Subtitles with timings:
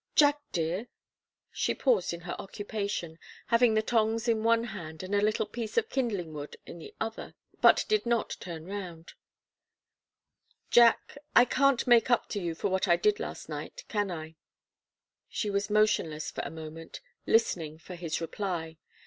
[0.15, 0.87] "Jack dear"
[1.51, 3.19] she paused in her occupation,
[3.49, 6.95] having the tongs in one hand and a little piece of kindling wood in the
[6.99, 9.13] other, but did not turn round
[10.71, 14.37] "Jack, I can't make up to you for what I did last night, can I?"
[15.29, 18.77] She was motionless for a moment, listening for his reply.